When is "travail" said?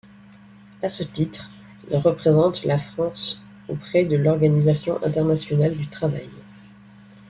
5.89-6.31